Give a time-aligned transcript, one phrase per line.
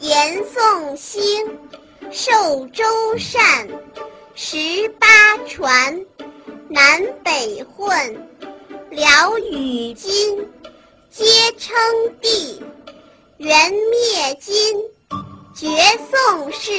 [0.00, 1.22] 严宋兴，
[2.12, 2.84] 寿州
[3.18, 3.68] 善，
[4.34, 5.06] 十八
[5.46, 6.04] 传，
[6.68, 8.28] 南北混，
[8.90, 10.48] 辽与金，
[11.10, 11.24] 皆
[11.58, 11.76] 称
[12.20, 12.62] 帝。
[13.38, 14.56] 元灭金，
[15.54, 15.66] 绝
[16.10, 16.72] 宋氏。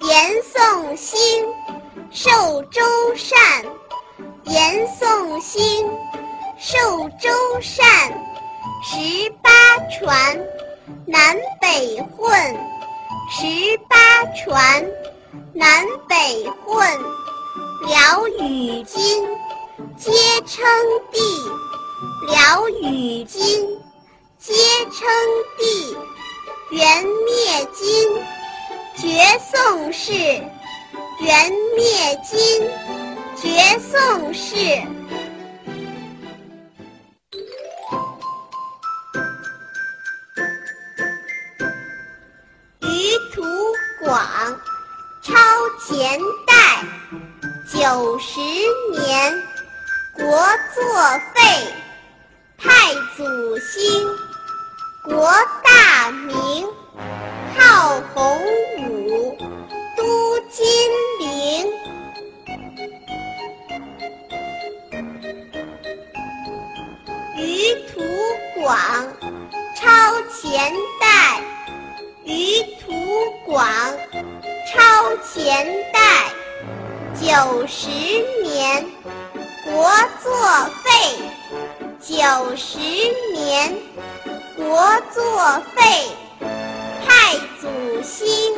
[0.00, 1.18] 严宋兴，
[2.10, 2.80] 寿州
[3.14, 3.38] 善。
[4.44, 5.90] 严宋兴，
[6.62, 7.30] 寿州
[7.62, 7.86] 善。
[8.84, 9.50] 十八
[9.88, 10.38] 传，
[11.06, 12.30] 南北混。
[13.30, 13.96] 十八
[14.36, 14.84] 传，
[15.54, 16.86] 南北混。
[17.88, 19.26] 辽与金，
[19.96, 20.10] 皆
[20.46, 20.62] 称
[21.10, 21.18] 帝。
[22.28, 23.66] 辽与金，
[24.38, 24.52] 皆
[24.92, 25.08] 称
[25.56, 25.96] 帝。
[26.76, 28.22] 元灭金，
[28.98, 30.12] 绝宋氏。
[31.20, 32.70] 元灭金，
[33.34, 34.82] 绝宋氏。
[45.90, 46.54] 前代，
[47.66, 48.38] 九十
[48.92, 49.42] 年，
[50.14, 50.24] 国
[50.72, 50.84] 作
[51.34, 51.40] 废。
[52.56, 53.24] 太祖
[53.58, 54.06] 兴，
[55.02, 55.28] 国
[55.64, 56.64] 大明，
[57.58, 58.38] 号洪
[58.78, 59.36] 武，
[59.96, 60.64] 都金
[61.18, 61.66] 陵。
[67.36, 68.00] 于途
[68.62, 68.78] 广，
[69.74, 69.88] 超
[70.40, 70.72] 前
[75.22, 76.32] 前代
[77.14, 77.88] 九十
[78.42, 78.84] 年
[79.64, 79.84] 国
[80.22, 80.32] 作
[80.82, 80.90] 废
[82.00, 82.78] 九十
[83.34, 83.76] 年
[84.56, 85.82] 国作废
[87.06, 88.54] 太祖兴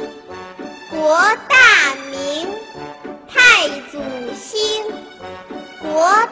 [0.91, 2.49] 国大明
[3.29, 3.99] 太祖
[4.35, 4.85] 兴
[5.81, 6.29] 国